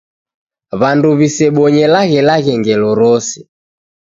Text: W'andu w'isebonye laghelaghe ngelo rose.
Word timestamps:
W'andu 0.79 1.09
w'isebonye 1.17 1.85
laghelaghe 1.93 2.53
ngelo 2.59 2.89
rose. 2.99 3.39